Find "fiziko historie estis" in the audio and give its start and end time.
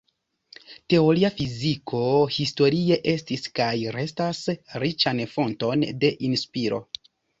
1.41-3.45